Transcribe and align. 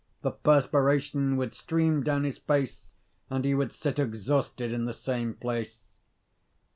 The 0.23 0.31
perspiration 0.31 1.37
would 1.37 1.53
stream 1.53 2.01
down 2.01 2.23
his 2.23 2.39
face, 2.39 2.95
and 3.29 3.45
he 3.45 3.53
would 3.53 3.71
sit 3.71 3.99
exhausted 3.99 4.73
in 4.73 4.85
the 4.85 4.93
same 4.93 5.35
place. 5.35 5.85